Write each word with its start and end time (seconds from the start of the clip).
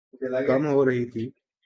کم 0.47 0.61
ہو 0.71 0.79
رہی 0.85 1.03
تھِی 1.11 1.23